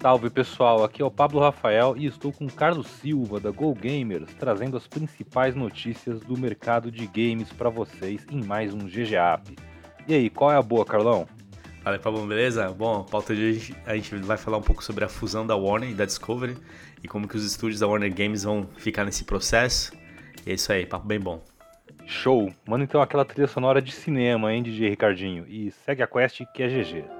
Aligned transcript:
Salve 0.00 0.30
pessoal, 0.30 0.84
aqui 0.84 1.02
é 1.02 1.04
o 1.04 1.10
Pablo 1.10 1.40
Rafael 1.40 1.96
e 1.96 2.06
estou 2.06 2.32
com 2.32 2.46
o 2.46 2.52
Carlos 2.52 2.86
Silva 2.86 3.40
da 3.40 3.50
Go 3.50 3.74
Gamers, 3.74 4.32
trazendo 4.38 4.76
as 4.76 4.86
principais 4.86 5.56
notícias 5.56 6.20
do 6.20 6.38
mercado 6.38 6.88
de 6.88 7.04
games 7.08 7.52
para 7.52 7.68
vocês 7.68 8.24
em 8.30 8.44
mais 8.44 8.72
um 8.72 8.86
GGAP. 8.86 9.56
E 10.06 10.14
aí, 10.14 10.30
qual 10.30 10.52
é 10.52 10.56
a 10.56 10.62
boa, 10.62 10.84
Carlão? 10.84 11.26
Fala 11.82 11.98
Pablo, 11.98 12.24
beleza? 12.24 12.68
Bom, 12.70 13.00
a 13.00 13.04
pauta 13.10 13.34
de 13.34 13.42
hoje 13.42 13.74
a 13.84 13.96
gente 13.96 14.14
vai 14.18 14.36
falar 14.36 14.58
um 14.58 14.62
pouco 14.62 14.84
sobre 14.84 15.04
a 15.04 15.08
fusão 15.08 15.44
da 15.44 15.56
Warner 15.56 15.90
e 15.90 15.94
da 15.94 16.04
Discovery 16.04 16.56
e 17.02 17.08
como 17.08 17.26
que 17.26 17.36
os 17.36 17.44
estúdios 17.44 17.80
da 17.80 17.88
Warner 17.88 18.14
Games 18.14 18.44
vão 18.44 18.68
ficar 18.76 19.04
nesse 19.04 19.24
processo. 19.24 19.92
E 20.46 20.52
é 20.52 20.54
isso 20.54 20.72
aí, 20.72 20.86
papo 20.86 21.08
bem 21.08 21.18
bom. 21.18 21.42
Show! 22.06 22.52
Manda 22.64 22.84
então 22.84 23.02
aquela 23.02 23.24
trilha 23.24 23.48
sonora 23.48 23.82
de 23.82 23.90
cinema, 23.90 24.54
hein, 24.54 24.62
DJ 24.62 24.90
Ricardinho, 24.90 25.44
e 25.48 25.72
segue 25.72 26.04
a 26.04 26.06
quest 26.06 26.44
que 26.54 26.62
é 26.62 26.68
GG. 26.68 27.17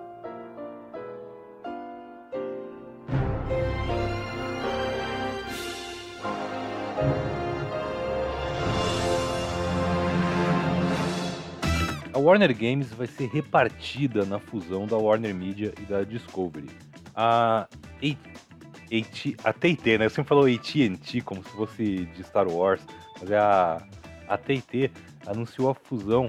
A 12.19 12.21
Warner 12.21 12.53
Games 12.53 12.93
vai 12.93 13.07
ser 13.07 13.29
repartida 13.29 14.25
na 14.25 14.41
fusão 14.41 14.89
da 14.89 14.97
Warner 14.97 15.33
Media 15.33 15.73
e 15.81 15.83
da 15.83 16.03
Discovery. 16.03 16.69
A 17.15 17.69
AT&T, 19.45 19.99
né? 19.99 20.07
Eu 20.07 20.11
sempre 20.11 20.29
falo 20.29 20.45
AT&T 20.47 21.21
como 21.21 21.45
se 21.45 21.51
fosse 21.51 22.07
de 22.07 22.25
Star 22.25 22.49
Wars, 22.49 22.85
mas 23.21 23.31
é 23.31 23.39
a 23.39 23.81
AT&T 24.27 24.91
anunciou 25.29 25.71
a 25.71 25.75
fusão 25.77 26.29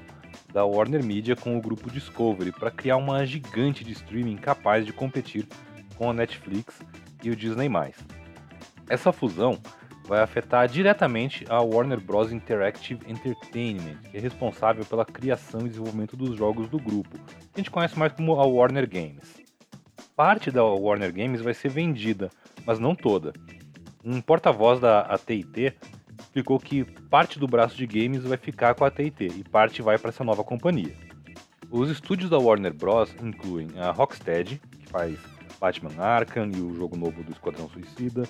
da 0.53 0.63
Warner 0.63 1.03
Media 1.03 1.35
com 1.35 1.57
o 1.57 1.61
grupo 1.61 1.89
Discovery 1.89 2.51
para 2.51 2.69
criar 2.69 2.97
uma 2.97 3.25
gigante 3.25 3.83
de 3.83 3.93
streaming 3.93 4.37
capaz 4.37 4.85
de 4.85 4.93
competir 4.93 5.47
com 5.97 6.11
a 6.11 6.13
Netflix 6.13 6.79
e 7.23 7.31
o 7.31 7.35
Disney+. 7.35 7.67
Essa 8.87 9.11
fusão 9.11 9.57
vai 10.09 10.21
afetar 10.23 10.67
diretamente 10.67 11.45
a 11.47 11.61
Warner 11.61 12.01
Bros. 12.01 12.31
Interactive 12.31 12.99
Entertainment, 13.07 13.97
que 14.09 14.17
é 14.17 14.19
responsável 14.19 14.83
pela 14.83 15.05
criação 15.05 15.61
e 15.61 15.69
desenvolvimento 15.69 16.17
dos 16.17 16.35
jogos 16.35 16.67
do 16.67 16.79
grupo, 16.79 17.15
que 17.19 17.47
a 17.53 17.57
gente 17.59 17.69
conhece 17.69 17.97
mais 17.97 18.11
como 18.11 18.33
a 18.39 18.45
Warner 18.45 18.89
Games. 18.89 19.39
Parte 20.15 20.49
da 20.49 20.63
Warner 20.63 21.13
Games 21.13 21.41
vai 21.41 21.53
ser 21.53 21.69
vendida, 21.69 22.31
mas 22.65 22.79
não 22.79 22.95
toda. 22.95 23.33
Um 24.03 24.19
porta-voz 24.19 24.79
da 24.79 25.01
AT&T 25.01 25.75
explicou 26.19 26.59
que 26.59 26.83
parte 26.83 27.37
do 27.37 27.47
braço 27.47 27.77
de 27.77 27.85
games 27.85 28.23
vai 28.23 28.37
ficar 28.37 28.73
com 28.73 28.83
a 28.83 28.87
AT&T 28.87 29.27
e 29.27 29.43
parte 29.43 29.83
vai 29.83 29.99
para 29.99 30.09
essa 30.09 30.23
nova 30.23 30.43
companhia. 30.43 30.95
Os 31.69 31.87
estúdios 31.87 32.31
da 32.31 32.39
Warner 32.39 32.73
Bros. 32.73 33.15
incluem 33.21 33.67
a 33.77 33.91
Rocksteady, 33.91 34.59
que 34.79 34.89
faz 34.89 35.19
Batman 35.59 36.01
Arkham 36.01 36.49
e 36.51 36.61
o 36.61 36.73
jogo 36.73 36.97
novo 36.97 37.23
do 37.23 37.31
Esquadrão 37.31 37.69
Suicida, 37.69 38.23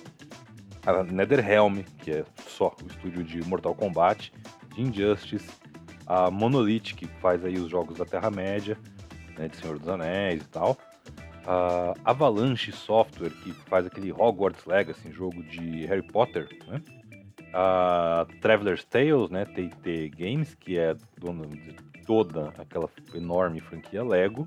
a 0.94 1.04
NetherRealm, 1.04 1.82
que 1.98 2.10
é 2.10 2.24
só 2.46 2.74
o 2.82 2.86
estúdio 2.86 3.24
de 3.24 3.42
Mortal 3.46 3.74
Kombat, 3.74 4.32
de 4.74 4.82
Injustice, 4.82 5.50
a 6.06 6.30
Monolith, 6.30 6.94
que 6.94 7.06
faz 7.06 7.44
aí 7.44 7.54
os 7.54 7.70
jogos 7.70 7.98
da 7.98 8.04
Terra-média, 8.04 8.76
né, 9.38 9.48
de 9.48 9.56
Senhor 9.56 9.78
dos 9.78 9.88
Anéis 9.88 10.42
e 10.42 10.48
tal, 10.48 10.76
a 11.46 11.94
Avalanche 12.04 12.72
Software, 12.72 13.30
que 13.42 13.52
faz 13.52 13.86
aquele 13.86 14.12
Hogwarts 14.12 14.64
Legacy, 14.66 15.10
jogo 15.12 15.42
de 15.42 15.86
Harry 15.86 16.02
Potter, 16.02 16.48
né? 16.66 16.82
a 17.52 18.26
Traveler's 18.40 18.84
Tales, 18.84 19.30
né, 19.30 19.44
TT 19.44 20.10
Games, 20.16 20.54
que 20.54 20.78
é 20.78 20.94
dona 21.18 21.46
de 21.46 21.74
toda 22.06 22.52
aquela 22.58 22.88
enorme 23.14 23.60
franquia 23.60 24.04
Lego, 24.04 24.46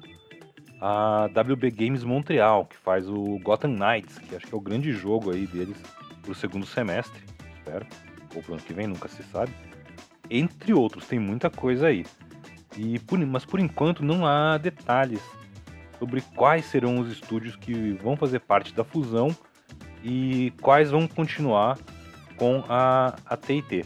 a 0.81 1.29
WB 1.33 1.71
Games 1.71 2.03
Montreal, 2.03 2.65
que 2.65 2.75
faz 2.77 3.07
o 3.07 3.39
Gotham 3.39 3.71
Knights, 3.71 4.19
que 4.19 4.35
acho 4.35 4.47
que 4.47 4.53
é 4.53 4.57
o 4.57 4.61
grande 4.61 4.91
jogo 4.91 5.31
aí 5.31 5.47
deles 5.47 5.77
pro 6.23 6.33
segundo 6.33 6.65
semestre, 6.65 7.21
espero, 7.57 7.85
ou 8.33 8.41
pro 8.41 8.53
ano 8.53 8.63
que 8.63 8.73
vem, 8.73 8.87
nunca 8.87 9.07
se 9.07 9.21
sabe. 9.23 9.51
Entre 10.29 10.73
outros, 10.73 11.05
tem 11.05 11.19
muita 11.19 11.49
coisa 11.49 11.87
aí. 11.87 12.05
E 12.75 12.97
por, 12.99 13.19
mas 13.19 13.45
por 13.45 13.59
enquanto 13.59 14.03
não 14.03 14.25
há 14.25 14.57
detalhes 14.57 15.21
sobre 15.99 16.21
quais 16.35 16.65
serão 16.65 16.99
os 16.99 17.11
estúdios 17.11 17.55
que 17.55 17.93
vão 18.01 18.17
fazer 18.17 18.39
parte 18.39 18.73
da 18.73 18.83
fusão 18.83 19.35
e 20.03 20.51
quais 20.61 20.89
vão 20.89 21.07
continuar 21.07 21.77
com 22.35 22.63
a, 22.67 23.15
a 23.25 23.37
TIT. 23.37 23.85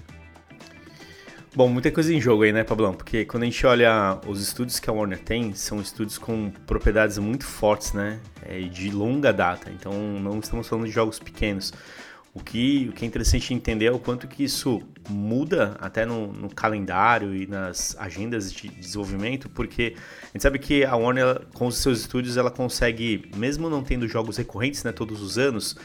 Bom, 1.55 1.69
muita 1.69 1.91
coisa 1.91 2.13
em 2.13 2.21
jogo 2.21 2.43
aí, 2.43 2.53
né, 2.53 2.63
Pablão? 2.63 2.93
Porque 2.93 3.25
quando 3.25 3.43
a 3.43 3.45
gente 3.47 3.65
olha 3.65 4.19
os 4.27 4.41
estúdios 4.41 4.79
que 4.79 4.89
a 4.89 4.93
Warner 4.93 5.19
tem, 5.19 5.53
são 5.55 5.81
estúdios 5.81 6.17
com 6.17 6.51
propriedades 6.67 7.17
muito 7.17 7.45
fortes, 7.45 7.93
né? 7.93 8.19
É, 8.43 8.59
de 8.61 8.91
longa 8.91 9.33
data. 9.33 9.71
Então 9.71 9.91
não 9.91 10.39
estamos 10.39 10.67
falando 10.67 10.85
de 10.85 10.91
jogos 10.91 11.17
pequenos. 11.17 11.73
O 12.37 12.43
que, 12.43 12.87
o 12.87 12.93
que 12.93 13.03
é 13.03 13.07
interessante 13.07 13.51
entender 13.51 13.85
é 13.85 13.91
o 13.91 13.97
quanto 13.97 14.27
que 14.27 14.43
isso 14.43 14.83
muda 15.09 15.75
até 15.79 16.05
no, 16.05 16.31
no, 16.31 16.53
calendário 16.53 17.35
e 17.35 17.47
nas 17.47 17.97
agendas 17.97 18.53
de 18.53 18.67
desenvolvimento, 18.67 19.49
porque 19.49 19.95
a 20.21 20.27
gente 20.27 20.43
sabe 20.43 20.59
que 20.59 20.85
a 20.85 20.95
Warner, 20.95 21.41
com 21.55 21.65
os 21.65 21.77
seus 21.77 22.01
estúdios, 22.01 22.37
ela 22.37 22.51
consegue, 22.51 23.31
mesmo 23.35 23.71
não 23.71 23.83
tendo 23.83 24.07
jogos 24.07 24.37
recorrentes 24.37 24.83
né, 24.83 24.91
todos 24.91 25.19
os 25.19 25.39
anos, 25.39 25.75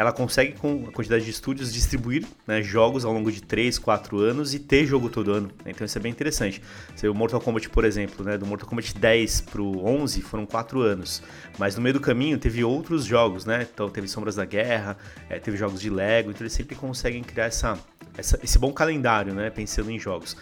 ela 0.00 0.12
consegue, 0.12 0.52
com 0.52 0.86
a 0.88 0.92
quantidade 0.92 1.26
de 1.26 1.30
estúdios, 1.30 1.70
distribuir 1.70 2.24
né, 2.46 2.62
jogos 2.62 3.04
ao 3.04 3.12
longo 3.12 3.30
de 3.30 3.42
3, 3.42 3.78
4 3.78 4.18
anos 4.18 4.54
e 4.54 4.58
ter 4.58 4.86
jogo 4.86 5.10
todo 5.10 5.30
ano. 5.30 5.50
Então 5.66 5.84
isso 5.84 5.98
é 5.98 6.00
bem 6.00 6.10
interessante. 6.10 6.62
Você, 6.96 7.06
o 7.06 7.14
Mortal 7.14 7.38
Kombat, 7.38 7.68
por 7.68 7.84
exemplo, 7.84 8.24
né, 8.24 8.38
do 8.38 8.46
Mortal 8.46 8.66
Kombat 8.66 8.96
10 8.96 9.42
pro 9.42 9.84
11 9.84 10.22
foram 10.22 10.46
4 10.46 10.80
anos. 10.80 11.22
Mas 11.58 11.76
no 11.76 11.82
meio 11.82 11.92
do 11.92 12.00
caminho 12.00 12.38
teve 12.38 12.64
outros 12.64 13.04
jogos, 13.04 13.44
né? 13.44 13.68
Então 13.70 13.90
teve 13.90 14.08
Sombras 14.08 14.36
da 14.36 14.46
Guerra, 14.46 14.96
é, 15.28 15.38
teve 15.38 15.58
jogos 15.58 15.82
de 15.82 15.90
Lego, 15.90 16.30
então 16.30 16.40
eles 16.44 16.54
sempre 16.54 16.74
conseguem 16.74 17.22
criar 17.22 17.44
essa, 17.44 17.78
essa, 18.16 18.40
esse 18.42 18.58
bom 18.58 18.72
calendário, 18.72 19.34
né? 19.34 19.50
Pensando 19.50 19.90
em 19.90 19.98
jogos. 19.98 20.34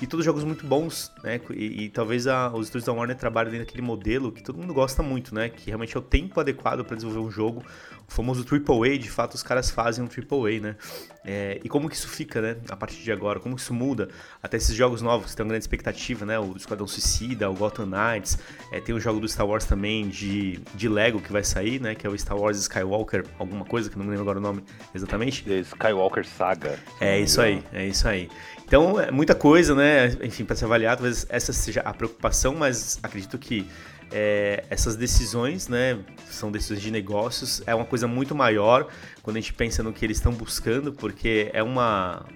E 0.00 0.06
todos 0.06 0.24
jogos 0.24 0.44
muito 0.44 0.66
bons, 0.66 1.12
né? 1.22 1.40
E, 1.50 1.84
e 1.84 1.88
talvez 1.88 2.26
a, 2.26 2.52
os 2.52 2.66
estúdios 2.66 2.84
da 2.84 2.92
Warner 2.92 3.16
trabalhem 3.16 3.52
dentro 3.52 3.66
daquele 3.66 3.82
modelo 3.82 4.32
que 4.32 4.42
todo 4.42 4.58
mundo 4.58 4.74
gosta 4.74 5.02
muito, 5.02 5.34
né? 5.34 5.48
Que 5.48 5.66
realmente 5.66 5.96
é 5.96 6.00
o 6.00 6.02
tempo 6.02 6.38
adequado 6.40 6.84
para 6.84 6.96
desenvolver 6.96 7.26
um 7.26 7.30
jogo 7.30 7.64
o 8.08 8.12
famoso 8.12 8.44
AAA, 8.44 8.98
de 8.98 9.10
fato 9.10 9.34
os 9.34 9.42
caras 9.42 9.70
fazem 9.70 10.04
um 10.04 10.08
AAA, 10.08 10.60
né? 10.60 10.76
É, 11.24 11.60
e 11.62 11.68
como 11.68 11.88
que 11.88 11.94
isso 11.94 12.08
fica, 12.08 12.40
né? 12.40 12.56
A 12.68 12.76
partir 12.76 13.02
de 13.02 13.12
agora, 13.12 13.38
como 13.40 13.54
que 13.54 13.62
isso 13.62 13.72
muda? 13.72 14.08
Até 14.42 14.56
esses 14.56 14.74
jogos 14.74 15.00
novos 15.00 15.30
que 15.30 15.36
tem 15.36 15.44
uma 15.44 15.50
grande 15.50 15.64
expectativa, 15.64 16.26
né? 16.26 16.38
O 16.38 16.56
Esquadrão 16.56 16.86
Suicida, 16.86 17.48
o 17.48 17.54
Gotham 17.54 17.86
Knights, 17.86 18.38
é, 18.70 18.80
tem 18.80 18.94
o 18.94 19.00
jogo 19.00 19.20
do 19.20 19.28
Star 19.28 19.46
Wars 19.46 19.64
também 19.64 20.08
de, 20.08 20.60
de 20.74 20.88
Lego 20.88 21.20
que 21.20 21.32
vai 21.32 21.44
sair, 21.44 21.80
né? 21.80 21.94
Que 21.94 22.06
é 22.06 22.10
o 22.10 22.18
Star 22.18 22.36
Wars 22.36 22.58
Skywalker, 22.58 23.24
alguma 23.38 23.64
coisa, 23.64 23.88
que 23.88 23.96
não 23.96 24.04
me 24.04 24.10
lembro 24.10 24.22
agora 24.22 24.38
o 24.38 24.42
nome 24.42 24.64
exatamente. 24.94 25.44
The 25.44 25.60
Skywalker 25.60 26.26
Saga. 26.26 26.78
É 27.00 27.18
isso 27.18 27.40
aí, 27.40 27.62
é 27.72 27.86
isso 27.86 28.06
aí. 28.06 28.28
Então, 28.66 28.98
é 28.98 29.10
muita 29.10 29.34
coisa, 29.34 29.74
né? 29.74 29.81
Enfim, 30.22 30.44
para 30.44 30.56
ser 30.56 30.64
avaliado, 30.64 31.02
talvez 31.02 31.26
essa 31.28 31.52
seja 31.52 31.80
a 31.80 31.92
preocupação, 31.92 32.54
mas 32.54 32.98
acredito 33.02 33.38
que 33.38 33.66
é, 34.12 34.64
essas 34.68 34.94
decisões, 34.94 35.68
né, 35.68 35.98
são 36.30 36.52
decisões 36.52 36.82
de 36.82 36.90
negócios, 36.90 37.62
é 37.66 37.74
uma 37.74 37.84
coisa 37.84 38.06
muito 38.06 38.34
maior 38.34 38.86
quando 39.22 39.38
a 39.38 39.40
gente 39.40 39.54
pensa 39.54 39.82
no 39.82 39.92
que 39.92 40.04
eles 40.04 40.18
estão 40.18 40.32
buscando, 40.32 40.92
porque 40.92 41.50
é 41.54 41.62
uma, 41.62 42.26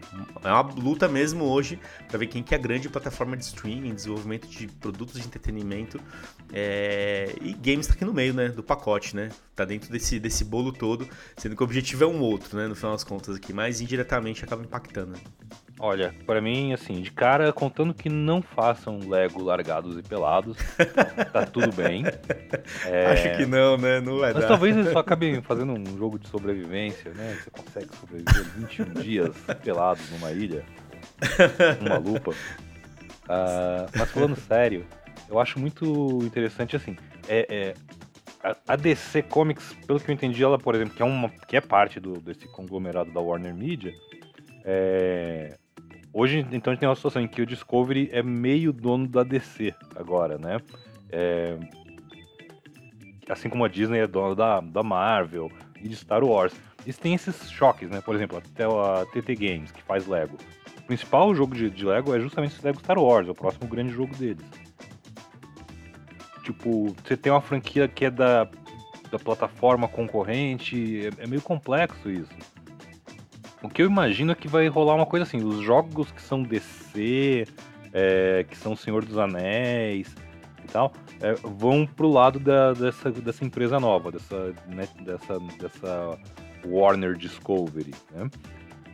é 0.42 0.48
uma 0.48 0.62
luta 0.62 1.06
mesmo 1.06 1.44
hoje 1.44 1.78
para 2.08 2.18
ver 2.18 2.28
quem 2.28 2.42
que 2.42 2.54
é 2.54 2.58
a 2.58 2.60
grande 2.60 2.88
plataforma 2.88 3.36
de 3.36 3.44
streaming, 3.44 3.94
desenvolvimento 3.94 4.48
de 4.48 4.66
produtos 4.66 5.20
de 5.20 5.26
entretenimento 5.26 6.00
é, 6.52 7.34
e 7.42 7.52
games 7.52 7.80
está 7.80 7.94
aqui 7.94 8.04
no 8.04 8.14
meio, 8.14 8.32
né, 8.32 8.48
do 8.48 8.62
pacote, 8.62 9.14
né, 9.14 9.28
tá 9.54 9.64
dentro 9.64 9.90
desse, 9.90 10.18
desse 10.18 10.44
bolo 10.44 10.72
todo, 10.72 11.06
sendo 11.36 11.54
que 11.54 11.62
o 11.62 11.64
objetivo 11.64 12.04
é 12.04 12.06
um 12.06 12.20
outro, 12.20 12.56
né, 12.56 12.66
no 12.66 12.74
final 12.74 12.92
das 12.92 13.04
contas 13.04 13.36
aqui, 13.36 13.52
mas 13.52 13.80
indiretamente 13.80 14.42
acaba 14.42 14.62
impactando. 14.62 15.14
Olha, 15.78 16.14
para 16.24 16.40
mim, 16.40 16.72
assim, 16.72 17.02
de 17.02 17.10
cara, 17.10 17.52
contando 17.52 17.92
que 17.92 18.08
não 18.08 18.40
façam 18.40 18.98
Lego 19.06 19.42
largados 19.42 19.98
e 19.98 20.02
pelados, 20.02 20.56
tá 21.32 21.44
tudo 21.44 21.70
bem. 21.74 22.02
É... 22.86 23.06
Acho 23.12 23.36
que 23.36 23.46
não, 23.46 23.76
né? 23.76 24.00
Não 24.00 24.18
vai 24.18 24.32
Mas 24.32 24.42
dar. 24.42 24.48
talvez 24.48 24.74
eles 24.74 24.90
só 24.90 25.00
acabem 25.00 25.42
fazendo 25.42 25.72
um 25.72 25.98
jogo 25.98 26.18
de 26.18 26.28
sobrevivência, 26.28 27.12
né? 27.12 27.36
Você 27.38 27.50
consegue 27.50 27.94
sobreviver 27.96 28.44
21 28.56 28.94
dias 29.02 29.36
pelado 29.62 30.00
numa 30.12 30.32
ilha, 30.32 30.64
numa 31.82 31.98
lupa. 31.98 32.30
Uh, 32.30 33.90
mas 33.94 34.10
falando 34.10 34.36
sério, 34.36 34.86
eu 35.28 35.38
acho 35.38 35.58
muito 35.58 36.20
interessante, 36.22 36.74
assim, 36.74 36.96
é, 37.28 37.46
é 37.50 37.74
a 38.66 38.76
DC 38.76 39.22
Comics, 39.22 39.74
pelo 39.86 40.00
que 40.00 40.10
eu 40.10 40.14
entendi, 40.14 40.42
ela, 40.42 40.58
por 40.58 40.74
exemplo, 40.74 40.94
que 40.94 41.02
é, 41.02 41.04
uma, 41.04 41.28
que 41.28 41.56
é 41.56 41.60
parte 41.60 41.98
do, 41.98 42.14
desse 42.20 42.46
conglomerado 42.46 43.10
da 43.10 43.20
Warner 43.20 43.54
Media, 43.54 43.92
é, 44.64 45.56
Hoje, 46.18 46.46
então, 46.50 46.70
a 46.70 46.74
gente 46.74 46.80
tem 46.80 46.88
uma 46.88 46.96
situação 46.96 47.20
em 47.20 47.28
que 47.28 47.42
o 47.42 47.46
Discovery 47.46 48.08
é 48.10 48.22
meio 48.22 48.72
dono 48.72 49.06
da 49.06 49.22
DC 49.22 49.74
agora, 49.94 50.38
né? 50.38 50.56
É... 51.10 51.58
Assim 53.28 53.50
como 53.50 53.66
a 53.66 53.68
Disney 53.68 53.98
é 53.98 54.06
dona 54.06 54.34
da, 54.34 54.60
da 54.60 54.82
Marvel 54.82 55.52
e 55.78 55.86
de 55.86 55.94
Star 55.94 56.24
Wars. 56.24 56.54
Eles 56.86 56.96
têm 56.96 57.12
esses 57.12 57.50
choques, 57.50 57.90
né? 57.90 58.00
Por 58.00 58.14
exemplo, 58.14 58.38
até 58.38 58.64
a 58.64 59.04
TT 59.12 59.34
Games, 59.34 59.70
que 59.70 59.82
faz 59.82 60.06
Lego. 60.06 60.38
O 60.78 60.82
principal 60.84 61.34
jogo 61.34 61.54
de, 61.54 61.68
de 61.68 61.84
Lego 61.84 62.16
é 62.16 62.18
justamente 62.18 62.54
esse 62.54 62.64
Lego 62.64 62.80
Star 62.80 62.98
Wars, 62.98 63.28
é 63.28 63.32
o 63.32 63.34
próximo 63.34 63.68
grande 63.68 63.92
jogo 63.92 64.16
deles. 64.16 64.46
Tipo, 66.42 66.96
você 67.04 67.14
tem 67.14 67.30
uma 67.30 67.42
franquia 67.42 67.86
que 67.86 68.06
é 68.06 68.10
da 68.10 68.48
da 69.10 69.18
plataforma 69.18 69.88
concorrente. 69.88 71.06
É, 71.18 71.24
é 71.24 71.26
meio 71.26 71.42
complexo 71.42 72.10
isso. 72.10 72.32
O 73.62 73.68
que 73.68 73.82
eu 73.82 73.86
imagino 73.86 74.32
é 74.32 74.34
que 74.34 74.48
vai 74.48 74.68
rolar 74.68 74.94
uma 74.94 75.06
coisa 75.06 75.24
assim: 75.24 75.42
os 75.42 75.60
jogos 75.60 76.10
que 76.12 76.20
são 76.20 76.42
DC, 76.42 77.46
é, 77.92 78.44
que 78.48 78.56
são 78.56 78.76
Senhor 78.76 79.04
dos 79.04 79.18
Anéis 79.18 80.14
e 80.64 80.68
tal, 80.68 80.92
é, 81.20 81.34
vão 81.34 81.86
pro 81.86 82.08
lado 82.08 82.38
da, 82.38 82.72
dessa, 82.72 83.10
dessa 83.10 83.44
empresa 83.44 83.80
nova, 83.80 84.12
dessa, 84.12 84.54
né, 84.68 84.88
dessa, 85.00 85.38
dessa 85.58 86.18
Warner 86.66 87.16
Discovery. 87.16 87.94
Né? 88.12 88.30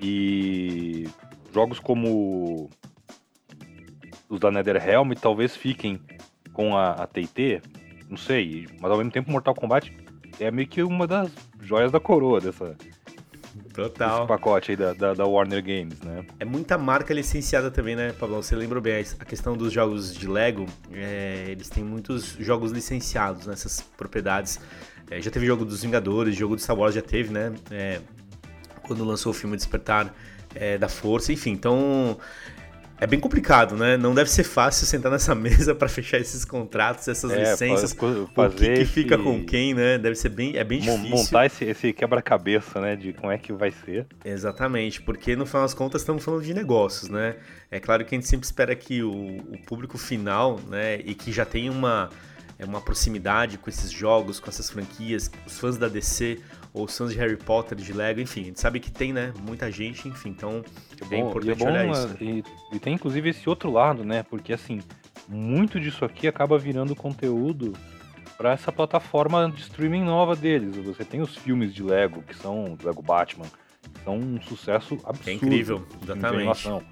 E 0.01 1.09
jogos 1.53 1.79
como 1.79 2.71
os 4.29 4.41
da 4.41 4.51
NetherRealm 4.51 5.13
talvez 5.13 5.57
fiquem 5.57 6.01
com 6.53 6.77
a 6.77 7.07
TT, 7.07 7.63
não 8.09 8.17
sei, 8.17 8.67
mas 8.81 8.91
ao 8.91 8.99
mesmo 8.99 9.11
tempo 9.11 9.31
Mortal 9.31 9.55
Kombat 9.55 9.95
é 10.41 10.51
meio 10.51 10.69
que 10.69 10.83
uma 10.83 11.07
das 11.07 11.31
joias 11.61 11.93
da 11.93 12.01
coroa 12.01 12.41
dessa, 12.41 12.77
Total. 13.73 14.19
Esse 14.19 14.29
pacote 14.29 14.71
aí 14.73 14.77
da, 14.77 14.93
da, 14.93 15.15
da, 15.15 15.25
Warner 15.25 15.63
Games, 15.63 15.99
né? 16.01 16.25
É 16.39 16.45
muita 16.45 16.77
marca 16.77 17.15
licenciada 17.15 17.71
também, 17.71 17.97
né, 17.97 18.13
Pablo? 18.13 18.43
Você 18.43 18.55
lembra 18.55 18.81
bem 18.81 19.05
a 19.19 19.25
questão 19.25 19.57
dos 19.57 19.73
jogos 19.73 20.15
de 20.15 20.29
Lego? 20.29 20.67
É, 20.93 21.47
eles 21.49 21.69
têm 21.69 21.83
muitos 21.83 22.37
jogos 22.39 22.71
licenciados 22.71 23.47
nessas 23.47 23.81
propriedades. 23.81 24.61
É, 25.11 25.21
já 25.21 25.31
teve 25.31 25.47
jogo 25.47 25.65
dos 25.65 25.83
Vingadores, 25.83 26.37
jogo 26.37 26.57
de 26.57 26.63
Star 26.63 26.77
Wars 26.77 26.95
já 26.95 27.03
teve, 27.03 27.33
né? 27.33 27.53
É, 27.71 28.01
quando 28.83 29.05
lançou 29.05 29.31
o 29.31 29.35
filme 29.35 29.57
Despertar 29.57 30.15
é, 30.55 30.77
da 30.77 30.89
Força, 30.89 31.33
enfim. 31.33 31.53
Então, 31.53 32.19
é 33.03 33.07
bem 33.07 33.19
complicado, 33.19 33.75
né? 33.75 33.97
Não 33.97 34.15
deve 34.15 34.31
ser 34.31 34.45
fácil 34.45 34.87
sentar 34.87 35.11
nessa 35.11 35.35
mesa 35.35 35.75
para 35.75 35.89
fechar 35.89 36.19
esses 36.19 36.45
contratos, 36.45 37.09
essas 37.09 37.33
é, 37.33 37.51
licenças. 37.51 37.93
Fazer 37.93 38.47
o 38.47 38.51
que, 38.51 38.75
que 38.75 38.85
fica 38.85 39.19
com 39.19 39.45
quem, 39.45 39.75
né? 39.75 39.99
Deve 39.99 40.15
ser 40.15 40.29
bem, 40.29 40.57
é 40.57 40.63
bem 40.63 40.79
difícil. 40.79 41.09
Montar 41.09 41.47
esse, 41.47 41.65
esse 41.65 41.93
quebra-cabeça, 41.93 42.81
né? 42.81 42.95
De 42.95 43.13
como 43.13 43.33
é 43.33 43.39
que 43.39 43.53
vai 43.53 43.73
ser. 43.73 44.07
Exatamente, 44.25 45.03
porque 45.03 45.35
no 45.35 45.45
final 45.45 45.63
das 45.63 45.75
contas 45.75 46.03
estamos 46.03 46.25
falando 46.25 46.45
de 46.45 46.55
negócios, 46.55 47.11
né? 47.11 47.35
É 47.73 47.81
claro 47.81 48.05
que 48.05 48.15
a 48.15 48.19
gente 48.19 48.29
sempre 48.29 48.47
espera 48.47 48.77
que 48.77 49.03
o, 49.03 49.11
o 49.11 49.59
público 49.67 49.99
final, 49.99 50.61
né? 50.69 51.01
E 51.01 51.13
que 51.13 51.33
já 51.33 51.45
tem 51.45 51.69
uma, 51.69 52.09
é 52.63 52.67
uma 52.67 52.81
proximidade 52.81 53.59
com 53.59 53.69
esses 53.69 53.91
jogos, 53.91 54.39
com 54.39 54.49
essas 54.49 54.71
franquias, 54.71 55.31
os 55.45 55.59
fãs 55.59 55.77
da 55.77 55.89
DC 55.89 56.39
ou 56.73 56.85
os 56.85 56.97
fãs 56.97 57.11
de 57.11 57.19
Harry 57.19 57.37
Potter, 57.37 57.77
de 57.77 57.93
Lego, 57.93 58.21
enfim, 58.21 58.43
a 58.43 58.45
gente 58.45 58.61
sabe 58.61 58.79
que 58.79 58.91
tem, 58.91 59.13
né, 59.13 59.35
muita 59.43 59.71
gente, 59.71 60.09
enfim, 60.09 60.31
então 60.31 60.65
é 61.01 61.05
bem 61.05 61.27
importante 61.27 61.61
é 61.61 61.65
bom, 61.65 61.71
olhar 61.71 61.89
isso. 61.91 62.17
E, 62.21 62.45
e, 62.73 62.79
tem 62.79 62.95
inclusive 62.95 63.29
esse 63.29 63.49
outro 63.49 63.71
lado, 63.71 64.05
né, 64.05 64.23
porque 64.23 64.53
assim, 64.53 64.81
muito 65.29 65.81
disso 65.81 66.05
aqui 66.05 66.29
acaba 66.29 66.57
virando 66.57 66.95
conteúdo 66.95 67.73
para 68.39 68.53
essa 68.53 68.71
plataforma 68.71 69.51
de 69.51 69.61
streaming 69.61 70.05
nova 70.05 70.35
deles. 70.35 70.77
Você 70.77 71.05
tem 71.05 71.21
os 71.21 71.37
filmes 71.37 71.75
de 71.75 71.83
Lego, 71.83 72.23
que 72.23 72.35
são 72.35 72.75
do 72.75 72.87
Lego 72.87 73.03
Batman, 73.03 73.47
que 73.93 74.05
são 74.05 74.17
um 74.17 74.41
sucesso 74.41 74.95
absurdo. 75.05 75.29
É 75.29 75.33
incrível, 75.33 75.87
exatamente. 76.03 76.83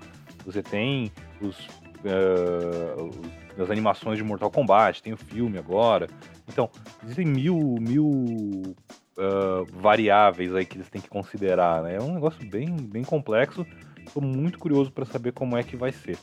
Você 0.45 0.63
tem 0.63 1.13
os, 1.41 1.57
uh, 2.05 3.63
as 3.63 3.71
animações 3.71 4.19
de 4.19 4.25
Mortal 4.25 4.51
Kombat, 4.51 5.03
tem 5.03 5.13
o 5.13 5.17
filme 5.17 5.59
agora. 5.59 6.09
Então, 6.49 6.71
existem 7.03 7.27
mil, 7.27 7.77
mil 7.81 8.75
uh, 9.17 9.65
variáveis 9.73 10.55
aí 10.55 10.65
que 10.65 10.77
eles 10.77 10.89
têm 10.89 11.01
que 11.01 11.09
considerar, 11.09 11.83
né? 11.83 11.97
É 11.97 12.01
um 12.01 12.15
negócio 12.15 12.45
bem, 12.49 12.77
bem 12.77 13.05
complexo. 13.05 13.67
Estou 14.07 14.23
muito 14.23 14.59
curioso 14.59 14.91
para 14.91 15.05
saber 15.05 15.33
como 15.33 15.57
é 15.57 15.63
que 15.63 15.77
vai 15.77 15.93
ser. 15.93 16.19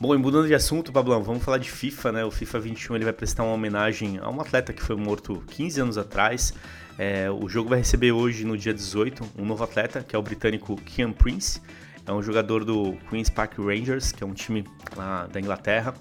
Bom, 0.00 0.12
e 0.12 0.18
mudando 0.18 0.48
de 0.48 0.54
assunto, 0.54 0.92
Pablão, 0.92 1.22
vamos 1.22 1.44
falar 1.44 1.58
de 1.58 1.70
FIFA, 1.70 2.12
né? 2.12 2.24
O 2.24 2.30
FIFA 2.30 2.58
21 2.58 2.96
ele 2.96 3.04
vai 3.04 3.12
prestar 3.12 3.44
uma 3.44 3.52
homenagem 3.52 4.18
a 4.18 4.28
um 4.28 4.40
atleta 4.40 4.72
que 4.72 4.82
foi 4.82 4.96
morto 4.96 5.42
15 5.46 5.80
anos 5.80 5.98
atrás. 5.98 6.52
É, 6.98 7.30
o 7.30 7.48
jogo 7.48 7.70
vai 7.70 7.78
receber 7.78 8.12
hoje, 8.12 8.44
no 8.44 8.58
dia 8.58 8.74
18, 8.74 9.24
um 9.38 9.44
novo 9.44 9.62
atleta, 9.62 10.02
que 10.02 10.14
é 10.14 10.18
o 10.18 10.22
britânico 10.22 10.76
Kian 10.76 11.12
Prince. 11.12 11.60
É 12.06 12.12
um 12.12 12.22
jogador 12.22 12.64
do 12.64 12.96
Queen's 13.08 13.30
Park 13.30 13.58
Rangers, 13.58 14.12
que 14.12 14.22
é 14.22 14.26
um 14.26 14.34
time 14.34 14.64
lá 14.94 15.26
da 15.26 15.40
Inglaterra. 15.40 15.94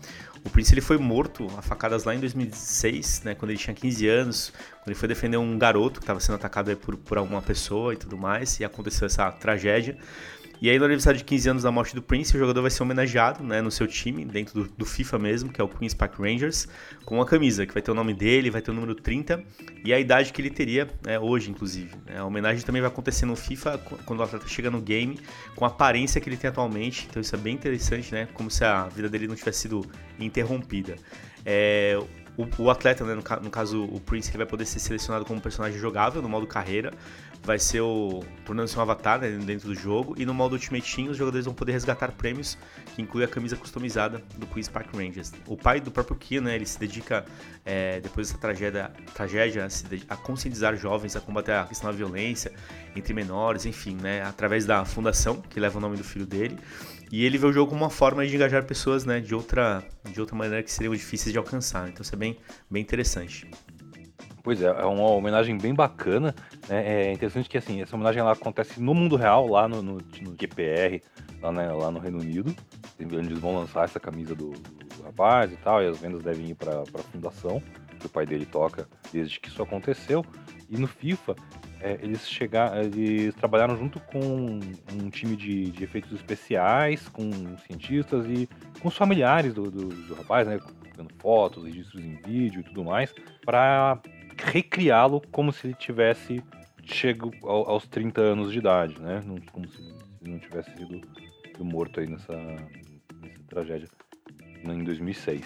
O 0.45 0.49
Prince 0.49 0.73
ele 0.73 0.81
foi 0.81 0.97
morto 0.97 1.47
a 1.57 1.61
facadas 1.61 2.03
lá 2.03 2.13
em 2.13 2.19
2006, 2.19 3.21
né, 3.23 3.33
quando 3.35 3.51
ele 3.51 3.59
tinha 3.59 3.73
15 3.73 4.07
anos, 4.09 4.53
quando 4.79 4.87
ele 4.87 4.95
foi 4.95 5.07
defender 5.07 5.37
um 5.37 5.57
garoto 5.57 6.01
que 6.01 6.03
estava 6.03 6.19
sendo 6.19 6.35
atacado 6.35 6.75
por, 6.75 6.97
por 6.97 7.17
alguma 7.17 7.41
pessoa 7.41 7.93
e 7.93 7.97
tudo 7.97 8.17
mais, 8.17 8.59
e 8.59 8.65
aconteceu 8.65 9.05
essa 9.05 9.31
tragédia. 9.31 9.97
E 10.61 10.69
aí, 10.69 10.79
no 10.79 10.85
aniversário 10.85 11.17
de 11.17 11.23
15 11.25 11.49
anos 11.49 11.63
da 11.63 11.71
morte 11.71 11.93
do 11.93 12.01
Prince, 12.01 12.35
o 12.35 12.39
jogador 12.39 12.61
vai 12.61 12.71
ser 12.71 12.83
homenageado 12.83 13.43
né, 13.43 13.61
no 13.61 13.69
seu 13.69 13.85
time, 13.85 14.23
dentro 14.23 14.63
do, 14.63 14.69
do, 14.69 14.85
FIFA 14.85 15.19
mesmo, 15.19 15.51
que 15.51 15.59
é 15.59 15.63
o 15.63 15.67
Queen's 15.67 15.93
Park 15.93 16.17
Rangers, 16.19 16.67
com 17.03 17.15
uma 17.15 17.25
camisa 17.25 17.65
que 17.65 17.73
vai 17.73 17.81
ter 17.81 17.91
o 17.91 17.93
nome 17.93 18.13
dele, 18.13 18.49
vai 18.49 18.61
ter 18.61 18.71
o 18.71 18.73
número 18.73 18.95
30 18.95 19.43
e 19.83 19.93
a 19.93 19.99
idade 19.99 20.31
que 20.31 20.41
ele 20.41 20.49
teria 20.49 20.87
né, 21.05 21.19
hoje, 21.19 21.51
inclusive. 21.51 21.91
Né. 22.05 22.17
A 22.17 22.25
homenagem 22.25 22.63
também 22.63 22.81
vai 22.81 22.89
acontecer 22.89 23.25
no 23.25 23.35
FIFA 23.35 23.77
quando 24.05 24.21
o 24.21 24.23
atleta 24.23 24.47
chega 24.47 24.71
no 24.71 24.79
game, 24.79 25.19
com 25.55 25.65
a 25.65 25.67
aparência 25.67 26.21
que 26.21 26.29
ele 26.29 26.37
tem 26.37 26.49
atualmente. 26.49 27.07
Então, 27.09 27.21
isso 27.21 27.35
é 27.35 27.37
bem 27.37 27.55
interessante, 27.55 28.13
né? 28.13 28.27
Como 28.33 28.49
se 28.49 28.63
a 28.63 28.87
vida 28.87 29.09
dele 29.09 29.27
não 29.27 29.35
tivesse 29.35 29.61
sido 29.61 29.85
interrompida. 30.17 30.95
É, 31.45 31.99
o, 32.37 32.47
o, 32.63 32.69
atleta, 32.69 33.03
né, 33.03 33.15
no, 33.15 33.21
no, 33.41 33.49
caso 33.49 33.83
o 33.83 33.99
Prince, 33.99 34.29
ele 34.29 34.37
vai 34.37 34.47
poder 34.47 34.65
ser 34.65 34.79
selecionado 34.79 35.25
como 35.25 35.41
personagem 35.41 35.77
jogável 35.77 36.21
no 36.21 36.29
modo 36.29 36.47
carreira 36.47 36.93
vai 37.43 37.59
ser 37.59 37.81
o 37.81 38.23
tornando-se 38.45 38.77
um 38.77 38.81
avatar 38.81 39.19
né, 39.19 39.29
dentro 39.29 39.67
do 39.67 39.75
jogo 39.75 40.15
e 40.17 40.25
no 40.25 40.33
modo 40.33 40.53
Ultimate 40.53 40.95
Team 40.95 41.09
os 41.09 41.17
jogadores 41.17 41.45
vão 41.45 41.53
poder 41.53 41.73
resgatar 41.73 42.11
prêmios 42.11 42.57
que 42.95 43.01
inclui 43.01 43.23
a 43.23 43.27
camisa 43.27 43.55
customizada 43.57 44.21
do 44.37 44.47
Queen's 44.47 44.69
Park 44.69 44.93
Rangers. 44.95 45.31
O 45.45 45.57
pai 45.57 45.81
do 45.81 45.91
próprio 45.91 46.15
Kia, 46.15 46.39
né, 46.39 46.55
ele 46.55 46.65
se 46.65 46.79
dedica 46.79 47.25
é, 47.65 47.99
depois 47.99 48.27
dessa 48.27 48.39
tragédia, 48.39 48.91
tragédia 49.13 49.67
a, 49.67 50.13
a, 50.13 50.17
conscientizar 50.17 50.75
jovens 50.77 51.15
a 51.15 51.21
combater 51.21 51.51
a 51.51 51.65
questão 51.65 51.91
da 51.91 51.95
violência 51.95 52.51
entre 52.95 53.13
menores, 53.13 53.65
enfim, 53.65 53.95
né, 53.95 54.21
através 54.23 54.65
da 54.65 54.85
fundação 54.85 55.41
que 55.41 55.59
leva 55.59 55.77
o 55.77 55.81
nome 55.81 55.97
do 55.97 56.03
filho 56.03 56.25
dele. 56.25 56.57
E 57.11 57.25
ele 57.25 57.37
vê 57.37 57.45
o 57.45 57.53
jogo 57.53 57.69
como 57.69 57.83
uma 57.83 57.89
forma 57.89 58.25
de 58.25 58.35
engajar 58.35 58.63
pessoas, 58.63 59.05
né, 59.05 59.19
de 59.19 59.35
outra 59.35 59.83
de 60.09 60.19
outra 60.19 60.35
maneira 60.35 60.63
que 60.63 60.71
seriam 60.71 60.95
difíceis 60.95 61.31
de 61.31 61.37
alcançar. 61.37 61.87
Então 61.89 62.01
isso 62.01 62.15
é 62.15 62.17
bem 62.17 62.37
bem 62.69 62.81
interessante. 62.81 63.47
Pois 64.43 64.61
é, 64.61 64.67
é 64.67 64.85
uma 64.85 65.09
homenagem 65.09 65.57
bem 65.57 65.73
bacana. 65.73 66.35
Né? 66.67 67.07
É 67.07 67.13
interessante 67.13 67.49
que 67.49 67.57
assim, 67.57 67.81
essa 67.81 67.95
homenagem 67.95 68.19
ela 68.19 68.33
acontece 68.33 68.81
no 68.81 68.93
mundo 68.93 69.15
real, 69.15 69.47
lá 69.47 69.69
no, 69.69 69.81
no, 69.81 69.93
no 69.93 70.35
GPR, 70.37 71.01
lá, 71.41 71.51
né, 71.51 71.71
lá, 71.71 71.89
no 71.89 71.97
Reino 71.97 72.19
Unido. 72.19 72.53
Eles 72.99 73.39
vão 73.39 73.55
lançar 73.55 73.85
essa 73.85 74.01
camisa 74.01 74.35
do, 74.35 74.49
do 74.49 75.03
rapaz 75.03 75.51
e 75.51 75.55
tal, 75.55 75.81
e 75.81 75.87
as 75.87 75.97
vendas 75.97 76.21
devem 76.21 76.49
ir 76.49 76.55
para 76.55 76.81
a 76.81 77.03
fundação, 77.03 77.63
que 77.97 78.05
o 78.05 78.09
pai 78.09 78.25
dele 78.25 78.45
toca 78.45 78.85
desde 79.13 79.39
que 79.39 79.47
isso 79.47 79.63
aconteceu. 79.63 80.25
E 80.69 80.77
no 80.77 80.87
FIFA, 80.87 81.35
é, 81.79 81.97
eles 82.01 82.27
chegaram, 82.27 82.81
eles 82.81 83.33
trabalharam 83.35 83.77
junto 83.77 83.99
com 84.01 84.19
um 84.19 85.09
time 85.09 85.37
de, 85.37 85.71
de, 85.71 85.83
efeitos 85.85 86.11
especiais, 86.11 87.07
com 87.07 87.29
cientistas 87.65 88.25
e 88.25 88.49
com 88.81 88.89
os 88.89 88.97
familiares 88.97 89.53
do, 89.53 89.71
do, 89.71 89.87
do 89.87 90.13
rapaz, 90.15 90.45
né? 90.47 90.59
Fotos, 91.19 91.65
registros 91.65 92.03
em 92.03 92.15
vídeo 92.25 92.61
e 92.61 92.63
tudo 92.63 92.83
mais, 92.83 93.13
para 93.43 93.99
recriá-lo 94.43 95.21
como 95.31 95.51
se 95.51 95.67
ele 95.67 95.75
tivesse 95.75 96.43
chego 96.83 97.31
aos 97.43 97.87
30 97.87 98.21
anos 98.21 98.51
de 98.51 98.59
idade, 98.59 98.99
né? 99.01 99.23
Como 99.51 99.67
se 99.67 99.81
não 100.21 100.37
tivesse 100.39 100.69
sido, 100.75 101.01
sido 101.45 101.65
morto 101.65 101.99
aí 101.99 102.07
nessa, 102.07 102.33
nessa 102.33 103.39
tragédia 103.47 103.87
em 104.63 104.83
2006. 104.83 105.43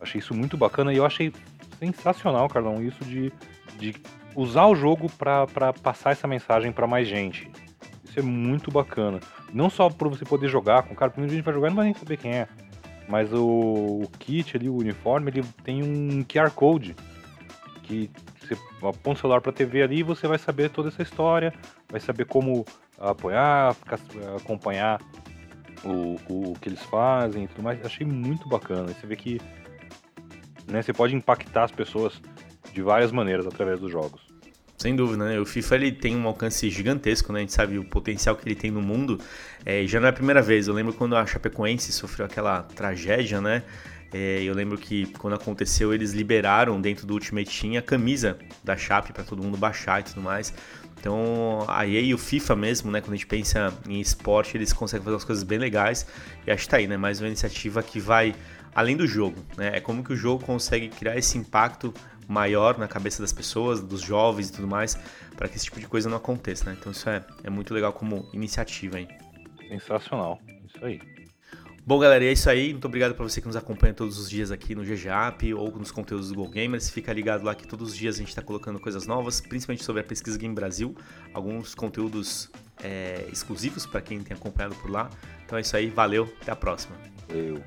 Achei 0.00 0.18
isso 0.18 0.34
muito 0.34 0.56
bacana 0.56 0.92
e 0.92 0.96
eu 0.96 1.04
achei 1.04 1.32
sensacional, 1.78 2.48
Carlão, 2.48 2.82
isso 2.82 3.04
de, 3.04 3.32
de 3.78 3.94
usar 4.34 4.66
o 4.66 4.74
jogo 4.74 5.10
para 5.10 5.72
passar 5.82 6.12
essa 6.12 6.26
mensagem 6.26 6.72
para 6.72 6.86
mais 6.86 7.06
gente. 7.06 7.50
Isso 8.04 8.18
é 8.18 8.22
muito 8.22 8.70
bacana. 8.70 9.20
Não 9.52 9.68
só 9.68 9.88
para 9.88 10.08
você 10.08 10.24
poder 10.24 10.48
jogar 10.48 10.82
com 10.82 10.94
o 10.94 10.96
cara, 10.96 11.10
porque 11.10 11.24
a 11.24 11.28
gente 11.28 11.42
vai 11.42 11.54
jogar 11.54 11.68
e 11.68 11.70
não 11.70 11.76
vai 11.76 11.84
nem 11.86 11.94
saber 11.94 12.16
quem 12.16 12.32
é. 12.32 12.48
Mas 13.08 13.32
o, 13.32 14.02
o 14.02 14.10
kit 14.18 14.56
ali, 14.56 14.68
o 14.68 14.76
uniforme, 14.76 15.30
ele 15.30 15.42
tem 15.64 15.82
um 15.82 16.24
QR 16.24 16.50
Code 16.50 16.94
que 17.82 18.10
você 18.54 18.86
aponta 18.86 19.10
o 19.10 19.16
celular 19.16 19.40
para 19.40 19.50
a 19.50 19.54
TV 19.54 19.82
ali 19.82 19.98
e 19.98 20.02
você 20.02 20.26
vai 20.26 20.38
saber 20.38 20.70
toda 20.70 20.88
essa 20.88 21.02
história, 21.02 21.52
vai 21.88 22.00
saber 22.00 22.24
como 22.24 22.64
apoiar, 22.98 23.76
acompanhar 24.36 25.00
o, 25.84 26.16
o, 26.28 26.54
que 26.60 26.68
eles 26.68 26.82
fazem 26.84 27.44
e 27.44 27.48
tudo 27.48 27.62
mais. 27.62 27.84
Achei 27.84 28.06
muito 28.06 28.48
bacana. 28.48 28.88
Você 28.88 29.06
vê 29.06 29.16
que 29.16 29.40
né, 30.66 30.82
você 30.82 30.92
pode 30.92 31.14
impactar 31.14 31.64
as 31.64 31.72
pessoas 31.72 32.20
de 32.72 32.82
várias 32.82 33.12
maneiras 33.12 33.46
através 33.46 33.80
dos 33.80 33.90
jogos. 33.90 34.29
Sem 34.80 34.96
dúvida, 34.96 35.26
né? 35.26 35.38
O 35.38 35.44
FIFA 35.44 35.74
ele 35.74 35.92
tem 35.92 36.16
um 36.16 36.26
alcance 36.26 36.70
gigantesco, 36.70 37.34
né? 37.34 37.40
A 37.40 37.42
gente 37.42 37.52
sabe 37.52 37.78
o 37.78 37.84
potencial 37.84 38.34
que 38.34 38.48
ele 38.48 38.54
tem 38.54 38.70
no 38.70 38.80
mundo. 38.80 39.20
É, 39.62 39.86
já 39.86 40.00
não 40.00 40.06
é 40.06 40.08
a 40.08 40.12
primeira 40.12 40.40
vez. 40.40 40.68
Eu 40.68 40.72
lembro 40.72 40.94
quando 40.94 41.14
a 41.14 41.26
Chapecoense 41.26 41.92
sofreu 41.92 42.24
aquela 42.24 42.62
tragédia, 42.62 43.42
né? 43.42 43.62
É, 44.10 44.42
eu 44.42 44.54
lembro 44.54 44.78
que 44.78 45.04
quando 45.18 45.34
aconteceu, 45.34 45.92
eles 45.92 46.12
liberaram 46.12 46.80
dentro 46.80 47.06
do 47.06 47.12
Ultimate 47.12 47.60
Team 47.60 47.76
a 47.76 47.82
camisa 47.82 48.38
da 48.64 48.74
Chape 48.74 49.12
para 49.12 49.22
todo 49.22 49.42
mundo 49.42 49.58
baixar 49.58 50.00
e 50.00 50.04
tudo 50.04 50.22
mais. 50.22 50.54
Então, 50.98 51.62
a 51.68 51.86
EA 51.86 52.00
e 52.00 52.14
o 52.14 52.18
FIFA 52.18 52.56
mesmo, 52.56 52.90
né, 52.90 53.02
quando 53.02 53.12
a 53.12 53.16
gente 53.16 53.26
pensa 53.26 53.74
em 53.86 54.00
esporte, 54.00 54.56
eles 54.56 54.72
conseguem 54.72 55.04
fazer 55.04 55.14
umas 55.14 55.24
coisas 55.24 55.44
bem 55.44 55.58
legais. 55.58 56.06
E 56.46 56.50
acho 56.50 56.64
que 56.64 56.70
tá 56.70 56.78
aí, 56.78 56.86
né, 56.86 56.96
mais 56.96 57.20
uma 57.20 57.26
iniciativa 57.26 57.82
que 57.82 58.00
vai 58.00 58.34
além 58.74 58.96
do 58.96 59.06
jogo, 59.06 59.44
né? 59.58 59.72
É 59.74 59.80
como 59.80 60.02
que 60.02 60.12
o 60.12 60.16
jogo 60.16 60.42
consegue 60.42 60.88
criar 60.88 61.18
esse 61.18 61.36
impacto 61.36 61.92
maior 62.30 62.78
na 62.78 62.86
cabeça 62.86 63.20
das 63.20 63.32
pessoas, 63.32 63.80
dos 63.80 64.00
jovens 64.00 64.48
e 64.48 64.52
tudo 64.52 64.68
mais, 64.68 64.96
para 65.36 65.48
que 65.48 65.56
esse 65.56 65.64
tipo 65.64 65.80
de 65.80 65.88
coisa 65.88 66.08
não 66.08 66.16
aconteça, 66.16 66.64
né? 66.64 66.76
Então 66.78 66.92
isso 66.92 67.08
é, 67.10 67.24
é 67.42 67.50
muito 67.50 67.74
legal 67.74 67.92
como 67.92 68.28
iniciativa, 68.32 69.00
hein? 69.00 69.08
Sensacional, 69.68 70.40
isso 70.64 70.84
aí. 70.84 71.00
Bom, 71.84 71.98
galera, 71.98 72.24
é 72.24 72.30
isso 72.30 72.48
aí. 72.48 72.70
Muito 72.70 72.84
obrigado 72.84 73.14
para 73.14 73.24
você 73.24 73.40
que 73.40 73.46
nos 73.48 73.56
acompanha 73.56 73.92
todos 73.92 74.16
os 74.18 74.30
dias 74.30 74.52
aqui 74.52 74.76
no 74.76 74.84
GGAP 74.84 75.54
ou 75.54 75.72
nos 75.72 75.90
conteúdos 75.90 76.28
do 76.28 76.36
Go 76.36 76.48
Gamers. 76.48 76.88
Fica 76.88 77.12
ligado 77.12 77.42
lá 77.42 77.54
que 77.54 77.66
todos 77.66 77.90
os 77.90 77.96
dias 77.96 78.14
a 78.14 78.18
gente 78.18 78.28
está 78.28 78.42
colocando 78.42 78.78
coisas 78.78 79.06
novas, 79.06 79.40
principalmente 79.40 79.82
sobre 79.82 80.02
a 80.02 80.04
pesquisa 80.04 80.38
Game 80.38 80.54
Brasil, 80.54 80.94
alguns 81.34 81.74
conteúdos 81.74 82.48
é, 82.82 83.26
exclusivos 83.32 83.86
para 83.86 84.00
quem 84.00 84.20
tem 84.20 84.36
acompanhado 84.36 84.76
por 84.76 84.90
lá. 84.90 85.10
Então 85.44 85.58
é 85.58 85.62
isso 85.62 85.76
aí, 85.76 85.88
valeu, 85.88 86.32
até 86.40 86.52
a 86.52 86.56
próxima. 86.56 86.94
Valeu. 87.28 87.60